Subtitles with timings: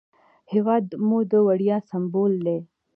[0.53, 2.59] هېواد مو د ویاړ سمبول دی